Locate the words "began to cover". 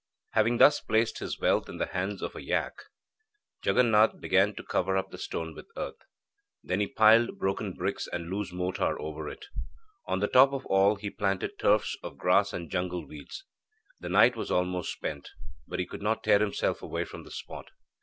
4.19-4.97